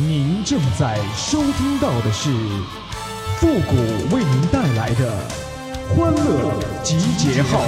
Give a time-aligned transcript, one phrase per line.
[0.00, 2.30] 您正在收听到的是
[3.38, 3.74] 复古
[4.14, 5.10] 为您带来的
[5.88, 7.64] 欢乐集结号。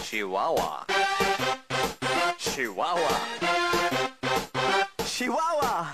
[0.00, 0.86] 喜娃娃，
[2.38, 3.02] 喜娃娃，
[5.04, 5.92] 喜娃娃，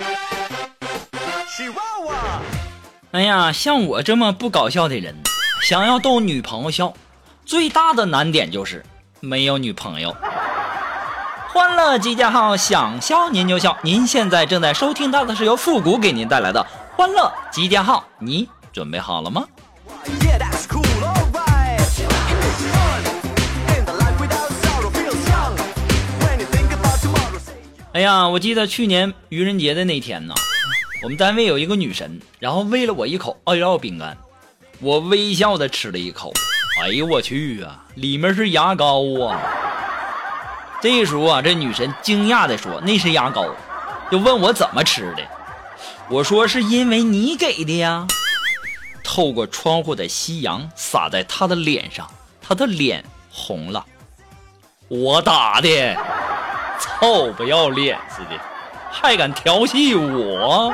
[1.49, 2.43] 喜娃娃。
[3.13, 5.17] 哎呀，像我这么不搞笑的人，
[5.63, 6.93] 想要逗女朋友笑，
[7.47, 8.85] 最大的难点就是
[9.21, 10.15] 没有女朋友。
[11.49, 13.77] 欢乐集结号，想笑您就笑。
[13.83, 16.65] 您现在正在收听到的是由复古给您带来的
[16.97, 19.45] 欢乐集结号，你准备好了吗
[27.93, 30.35] 哎呀，我记得去年愚人节的那天呢，
[31.03, 34.19] 我们单位有一个女神，然后喂了我一口奥利奥饼干，
[34.81, 36.31] 我微笑的吃了一口，
[36.87, 39.41] 哎呦我去啊，里面是牙膏啊！
[40.81, 43.45] 这时候啊，这女神惊讶的说：“那是牙膏。”
[44.09, 45.23] 就问我怎么吃的，
[46.09, 48.07] 我说是因为你给的呀。
[49.03, 52.09] 透过窗户的夕阳洒在她的脸上，
[52.41, 53.85] 她的脸红了。
[54.87, 55.69] 我打的。
[56.79, 58.41] 臭不要脸似的，
[58.93, 60.73] 还敢调戏我！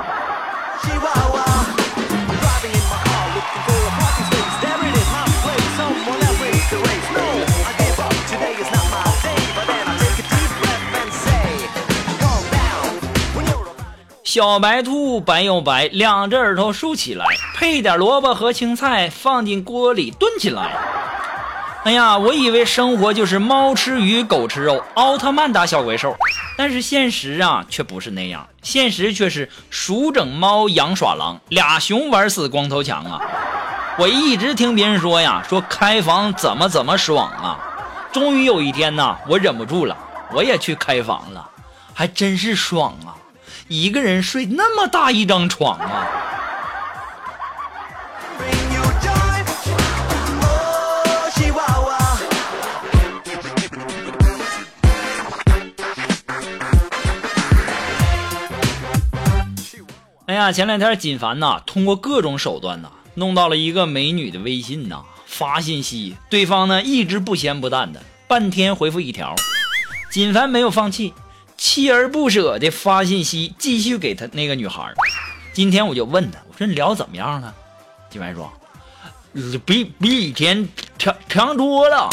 [14.34, 20.70] 小白兔白又白，两只耳朵竖起来，配点萝卜和青菜，放进锅里炖起来。
[21.84, 26.16] 哎呀，我以为生活就是猫吃鱼，狗吃肉，奥特曼打小怪兽，
[26.56, 33.20] 但是现实啊却不是那样，现实却是鼠整猫，羊耍狼，俩熊玩死光头强啊！
[33.98, 37.61] 我一直听别人说呀，说开房怎么怎么爽啊，
[38.11, 39.94] 终于有一天呐，我忍不住了，
[40.33, 41.46] 我也去开房了，
[41.92, 43.12] 还真是爽啊！
[43.68, 46.08] 一个人睡那么大一张床啊！
[60.27, 69.34] 哎呀，前两天锦凡呐，通过各种手段呐，弄到了一个美女的微信呐，发信息，对方呢一直不咸不淡的，半天回复一条。
[70.11, 71.12] 锦凡没有放弃，
[71.62, 74.92] 锲而不舍的发信息，继续给他那个女孩。
[75.52, 77.55] 今天我就问他，我说你聊怎么样了？
[78.11, 78.52] 金凡说，
[79.64, 80.68] 比比以前
[80.98, 82.11] 强强多了，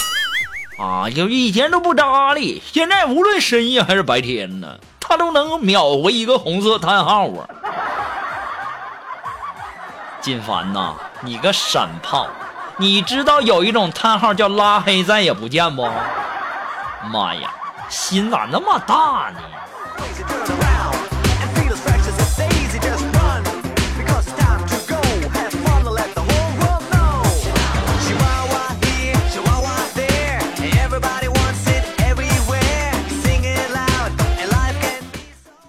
[0.77, 7.49] 啊，就以前都不搭理，现在无论深夜还是白天呢，他都能秒回一个红色叹号啊。
[10.21, 12.27] 金凡呐，你个闪炮！
[12.77, 15.89] 你知道有一种叹号叫拉黑再也不见不？
[17.11, 17.51] 妈呀，
[17.89, 19.39] 心咋那么大呢？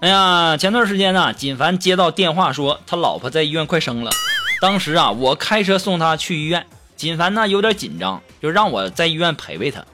[0.03, 4.11] 哎呀，前段时间呢，锦凡接到电话说他老婆在医院快生了，
[4.59, 6.67] 当时啊，我开车送他去医院，
[6.97, 9.85] 锦凡呢有点紧张，就让我在医院陪陪他。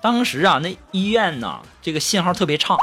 [0.00, 2.76] 当时啊，那医院呐，这个信号特别差，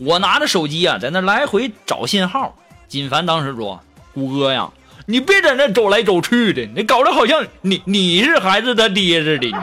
[0.00, 2.54] 我拿着手机啊在那来回找信号。
[2.88, 3.80] 锦凡当时说
[4.12, 4.70] ：“谷歌呀，
[5.06, 9.54] 你别在那走来走去的，你搞得好像你 你是孩子他爹似的你。”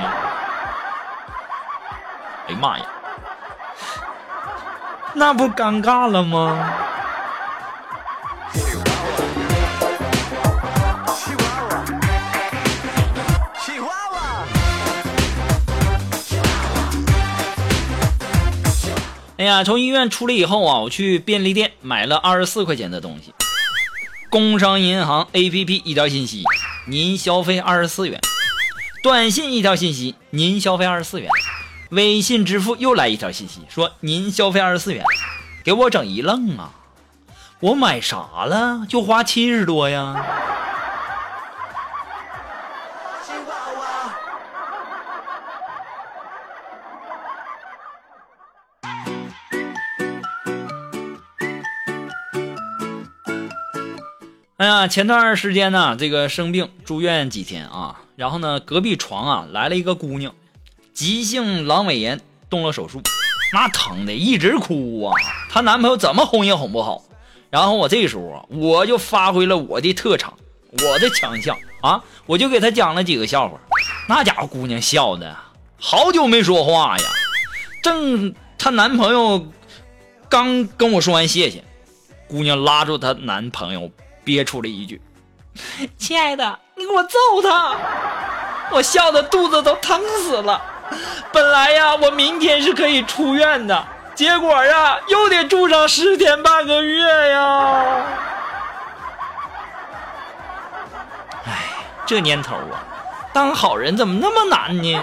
[2.47, 2.85] 哎呀妈呀！
[5.13, 6.73] 那不尴尬了吗？
[19.47, 23.33] 呀，从医院出来以后啊，我去便利店买了二十四块钱的东西。
[24.29, 26.43] 工商银行 APP 一条信息，
[26.85, 28.19] 您消费二十四元；
[29.01, 31.29] 短信一条信息，您消费二十四元；
[31.91, 35.01] 微信支付又来一条信息，说您消费二十四元，
[35.63, 36.71] 给我整一愣啊！
[37.61, 38.85] 我买啥了？
[38.87, 40.13] 就花七十多呀！
[54.57, 60.33] 哎呀，前段时间呢，这个生病住院几天啊，然后呢，隔壁床啊来了一个姑娘，
[60.95, 62.19] 急性阑尾炎，
[62.49, 62.99] 动了手术，
[63.53, 65.13] 那疼的一直哭啊，
[65.51, 67.03] 她男朋友怎么哄也哄不好。
[67.51, 70.33] 然后我这时候啊，我就发挥了我的特长，
[70.71, 73.59] 我的强项啊，我就给她讲了几个笑话，
[74.09, 75.37] 那家伙姑娘笑的
[75.79, 77.05] 好久没说话呀。
[77.83, 79.45] 正她男朋友
[80.27, 81.63] 刚跟我说完谢谢，
[82.27, 83.91] 姑娘拉住她男朋友，
[84.27, 85.01] 憋出了一句
[85.97, 87.77] ：“亲爱的，你给我揍他！”
[88.69, 90.61] 我笑的肚子都疼死了。
[91.31, 97.83] 本来呀，我明天是可以出院的，结果呀，又得住上十天半个月呀。
[101.45, 101.53] 哎，
[102.05, 102.83] 这年头啊，
[103.31, 105.01] 当好人怎么那么难呢？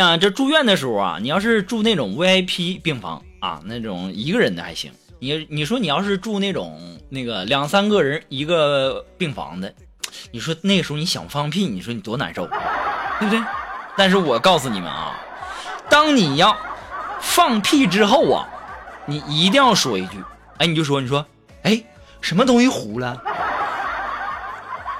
[0.00, 4.90] 呀，这住院的时候啊，你要是住那种 VIP 病房啊，那种一个人的还行。
[5.18, 6.80] 你你说你要是住那种
[7.10, 9.72] 那个两三个人一个病房的，
[10.32, 12.46] 你说那时候你想放屁，你说你多难受，
[13.18, 13.38] 对不对？
[13.96, 15.20] 但是我告诉你们啊，
[15.90, 16.56] 当你要
[17.20, 18.48] 放屁之后啊，
[19.04, 20.16] 你一定要说一句，
[20.56, 21.26] 哎，你就说你说，
[21.62, 21.82] 哎，
[22.22, 23.20] 什么东西糊了？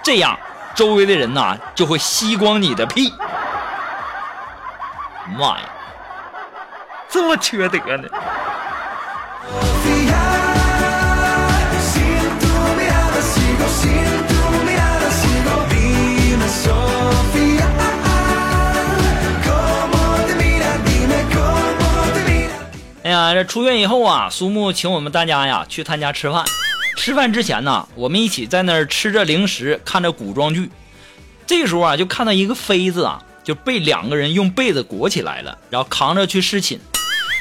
[0.03, 0.39] 这样
[0.75, 3.11] 周围的人呐、就会吸光你的屁。
[5.39, 5.69] 妈呀？
[7.09, 8.09] 这么缺德呢？
[23.03, 26.45] 哎呀这出院以后啊苏木请我们大家呀去他家吃饭。
[26.97, 30.71] 吃饭之前呢我们一起在那儿吃着零食看着古装剧。
[31.45, 33.21] 这时候啊就看到一个妃子啊
[33.51, 36.79] 就被两个人用被子裹起来了，然后扛着去侍寝。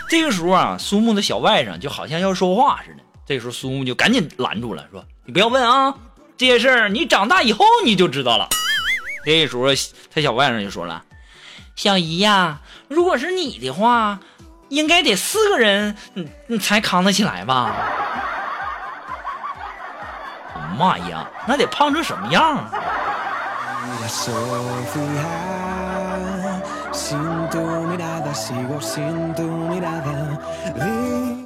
[0.09, 3.03] 这个时候啊，苏木的小外甥就好像要说话似的。
[3.27, 5.93] 这时候苏木就赶紧拦住了，说：“你不要问啊，
[6.35, 8.49] 这些事儿你长大以后你就知道了。”
[9.23, 9.65] 这时候
[10.11, 11.03] 他小外甥就说了
[11.77, 14.19] ：“小姨呀、如果是你的话，
[14.69, 17.71] 应该得四个人，嗯，你才扛得起来吧？”
[20.75, 22.71] 妈呀，那得胖成什么样啊？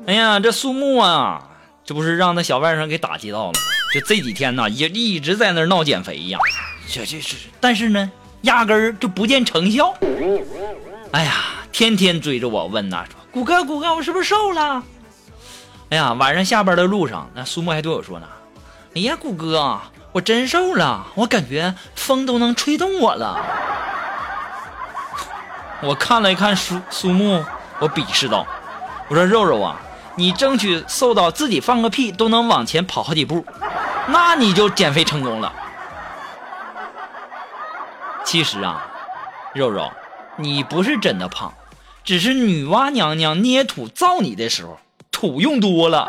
[0.05, 1.49] 哎呀，这苏木啊，
[1.83, 3.59] 这不是让他小外甥给打击到了吗？
[3.93, 6.39] 就这几天呢，也一直在那儿闹减肥呀。
[6.87, 8.09] 这这这，但是呢，
[8.43, 9.93] 压根儿就不见成效。
[11.11, 11.33] 哎呀，
[11.73, 14.81] 天天追着我问呐，说谷哥谷哥，我是不是瘦了？
[15.89, 18.27] 哎呀，晚上下班的路上，那苏木还对我说呢，
[18.95, 19.77] 哎呀，谷哥，
[20.13, 23.37] 我真瘦了，我感觉风都能吹动我了。
[25.83, 27.44] 我看了一看苏苏木，
[27.80, 28.47] 我鄙视道
[29.09, 29.75] ：“我说肉肉啊，
[30.15, 33.45] 你争取瘦到自己放个屁都能往前跑好几步，
[34.07, 35.51] 那你就减肥成功了。”
[38.24, 38.88] 其实啊，
[39.53, 39.91] 肉肉，
[40.38, 41.53] 你不是真的胖，
[42.06, 44.79] 只是女娲娘娘捏土造你的时候
[45.12, 46.07] 土用多了。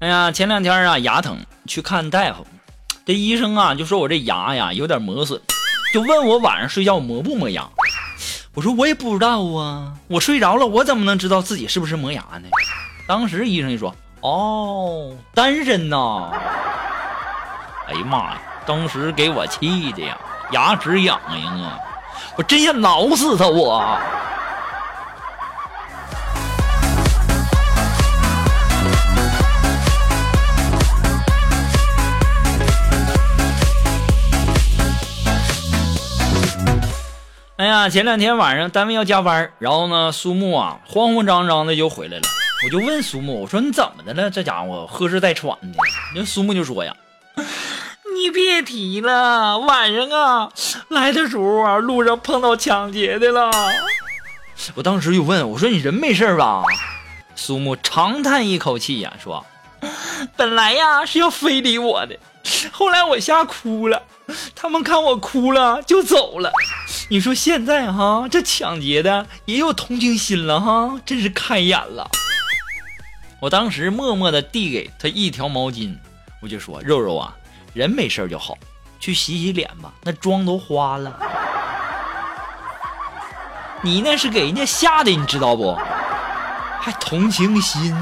[0.00, 1.36] 哎呀，前两天啊牙疼，
[1.66, 2.46] 去看大夫，
[3.04, 5.40] 这医生啊就说我这牙呀有点磨损，
[5.92, 7.68] 就问我晚上睡觉磨不磨牙。
[8.54, 12.48] 我说我也不知道啊，我睡着了，我怎么能知道自己是不是磨牙呢？
[13.08, 16.30] 当时医生就说：“哦，单身呐。”
[17.90, 20.16] 哎呀妈呀，当时给我气的呀，
[20.52, 21.76] 牙齿痒痒啊，
[22.36, 23.98] 我真想挠死他我。
[37.90, 42.22] 前两天晚上单位要加班，然后呢，苏木啊慌慌张张的就回来了。
[42.64, 44.30] 我就问苏木，我说你怎么的了？
[44.30, 45.68] 这家伙喝着带喘的。
[46.14, 46.94] 那苏木就说呀
[48.14, 50.50] ：“你别提了，晚上啊
[50.88, 53.50] 来的时候啊，路上碰到抢劫的了。”
[54.74, 56.62] 我当时就问我说：“你人没事吧？”
[57.36, 59.46] 苏木长叹一口气呀、说
[60.36, 62.18] ：“本来呀是要非礼我的，
[62.72, 64.02] 后来我吓哭了，
[64.56, 66.50] 他们看我哭了就走了。
[67.10, 72.06] 你说现在哈，这抢劫的也有同情心了哈，真是开眼了。
[73.40, 75.96] 我当时默默的递给他一条毛巾，
[76.42, 77.34] 我就说：“肉肉啊，
[77.72, 78.58] 人没事就好，
[79.00, 81.18] 去洗洗脸吧，那妆都花了。
[83.80, 85.74] 你那是给人家吓的，你知道不？
[86.80, 87.96] 还同情心。”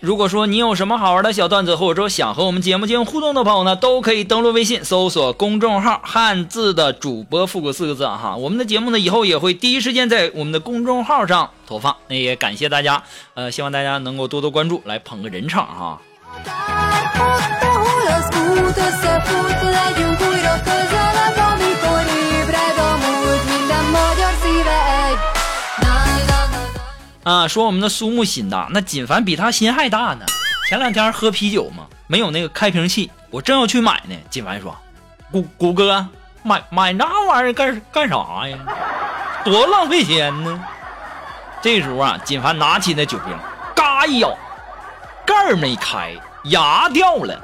[0.00, 8.36] 如果说你有什么好玩的小段子，或者说想和我们节目进行互动的朋友呢，都可以登录微信搜索公众号“汉字的主播复古”四个字哈。
[8.36, 11.96] 我们的节目呢，以后也会第一时间在我们的公众号上投放。
[12.08, 13.02] 那也感谢大家，
[13.34, 16.00] 呃，希望大家能够多多关注，来捧个人场哈。
[27.22, 30.24] 啊，说我们的苏木心大，那锦凡比他心还大呢。
[30.68, 34.14] 前两天喝啤酒嘛，没有那个开瓶器，我正要去买呢。
[34.30, 34.74] 锦凡说
[35.30, 36.06] ：“谷谷哥，
[36.42, 38.58] 买买那玩意儿干干啥呀？
[39.44, 40.64] 多浪费钱呢。”
[41.60, 43.36] 这时候啊，锦凡拿起那酒瓶，
[43.74, 44.34] 嘎一咬，
[45.26, 47.38] 盖儿没开，牙掉了。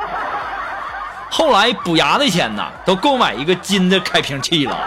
[1.28, 4.78] 后来补牙的钱呐，都够买一个金的开瓶器了。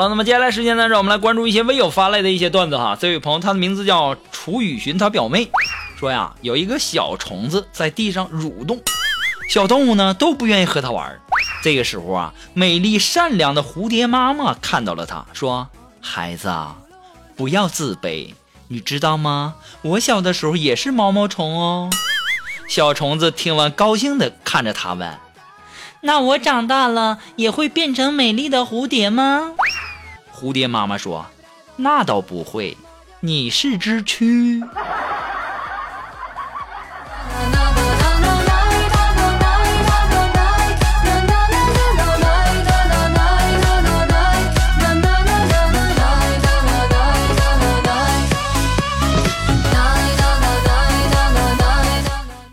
[0.00, 2.96] 了，那么接下来时间呢，让我们来关注一些微友发来的一些段子哈。
[2.98, 5.50] 这位朋友，他的名字叫楚雨荨，他表妹
[5.98, 8.80] 说呀，有一个小虫子在地上蠕动，
[9.50, 11.20] 小动物呢都不愿意和它玩。
[11.62, 15.68] 这个时候啊，美丽善良的蝴蝶妈妈看到了它，说
[16.00, 16.76] ：“孩子啊，
[17.36, 18.32] 不要自卑，
[18.68, 19.56] 你知道吗？
[19.82, 21.90] 我小的时候也是毛毛虫哦。”
[22.66, 25.18] 小虫子听完，高兴的看着他问
[26.00, 29.52] ：“那我长大了也会变成美丽的蝴蝶吗？”
[30.40, 31.26] 蝴蝶妈妈说
[31.76, 32.74] ：“那倒不会，
[33.20, 34.64] 你是只蛆。”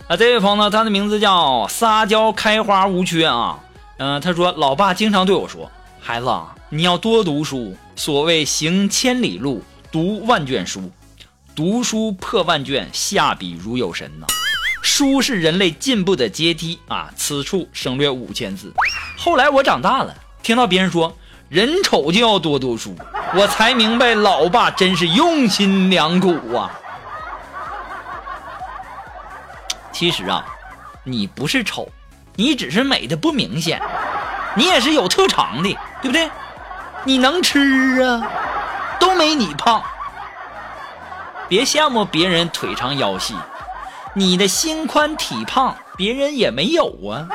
[0.09, 3.59] 啊，这位朋友呢，他的名字叫撒娇开花无缺啊。
[3.97, 7.75] 嗯、他说，老爸经常对我说，孩子啊，你要多读书。
[7.95, 10.91] 所谓行千里路，读万卷书，
[11.55, 14.27] 读书破万卷，下笔如有神呐、
[14.83, 17.11] 书是人类进步的阶梯啊！
[17.15, 18.71] 此处省略五千字。
[19.17, 21.17] 后来我长大了，听到别人说
[21.49, 22.95] 人丑就要多读书，
[23.33, 26.71] 我才明白老爸真是用心良苦啊。
[29.91, 30.45] 其实啊，
[31.03, 31.89] 你不是丑，
[32.35, 33.81] 你只是美的不明显，
[34.55, 36.29] 你也是有特长的，对不对？
[37.03, 38.29] 你能吃啊，
[38.99, 39.81] 都没你胖。
[41.47, 43.33] 别羡慕别人腿长腰细，
[44.13, 47.27] 你的心宽体胖，别人也没有啊。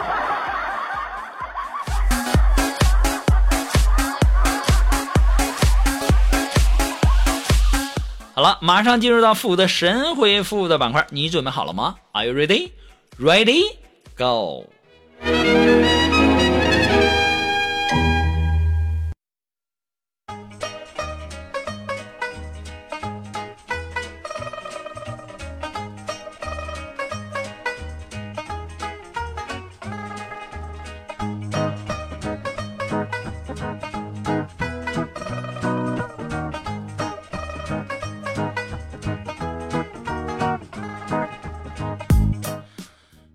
[8.34, 12.72] 好了，马上进入到复古的神回复的板块，你准备好了吗？Are you ready?
[13.18, 13.76] Ready?
[14.16, 14.66] Go!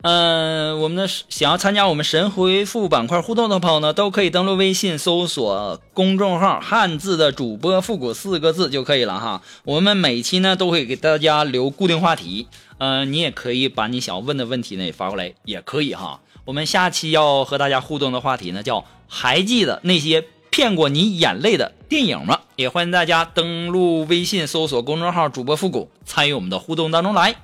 [0.09, 9.41] 嗯，我们的想要参加我们神回复板块互动的朋友呢，都可以登录微信搜索公众号“汉字的主播复古”四个字就可以了哈。
[9.65, 12.47] 我们每期呢都会给大家留固定话题，
[12.77, 16.21] 呃，你也可以把你想要问的问题呢也发过来，也可以哈。
[16.45, 27.35] 我们下期要和大家互动的话题呢叫“还记得那些骗过你眼泪的电影吗？”也欢迎大家登录微信搜索公众号“主播复古”，参与我们的互动当中来。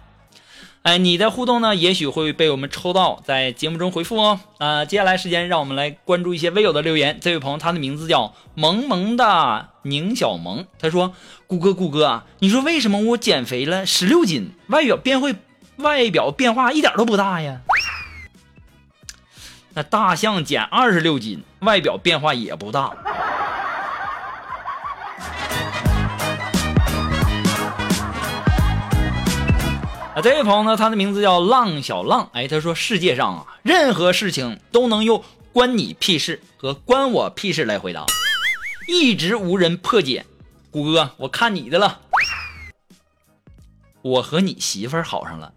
[0.83, 4.41] 哎，你的互动呢，也许会被我们抽到，在节目中回复哦。
[4.57, 7.17] 啊、接下来时间让我们来关注一些微友的留言。
[7.21, 11.13] 这位朋友，他的名字叫萌萌的宁小萌，他说
[11.47, 15.33] ：“谷歌，谷歌啊，你说为什么我减肥了十六斤，外表变会
[15.77, 17.61] 外表变化一点都不大呀？”
[19.75, 22.93] 那大象减二十六斤，外表变化也不大。
[30.15, 32.29] 啊，这位朋友呢，他的名字叫浪小浪。
[32.33, 38.05] 哎，他说世界上啊，任何事情都能用“关你屁事”和“关我屁事”来回答，
[38.87, 40.23] 一直无人破解。
[40.69, 41.99] 谷歌，我看你的了，
[44.03, 45.51] 我和你媳妇儿好上了。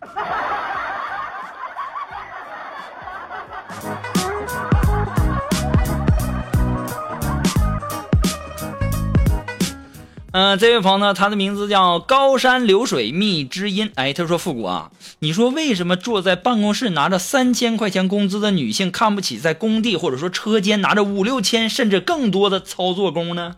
[10.38, 13.90] 嗯、这位朋友呢，他的名字叫高山流水觅知音。
[13.95, 14.90] 哎，他说：“复古啊，
[15.21, 23.57] 你说为什么坐在办公室拿着三千块钱工资的女性看不起在工地或者说车间拿着五六千甚至更多的操作工呢？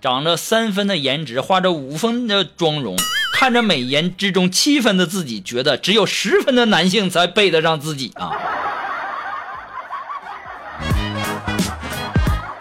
[0.00, 2.96] 长着三分的颜值，画着五分的妆容，
[3.32, 8.32] 看着美颜之中七分的自己，觉得只有十分的男性才配得上自己啊！”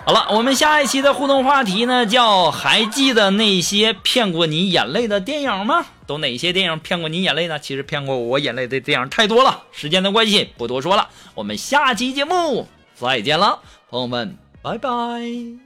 [0.05, 5.83] 好了，我们下一期的互动话题呢，叫还记得那些骗过你眼泪的电影吗？
[6.05, 7.57] 都哪些电影骗过你眼泪呢？
[7.57, 15.64] 其实骗过我眼泪的电影太多了，时间的关系不多说了，我们下期节目再见了，朋友们，拜拜。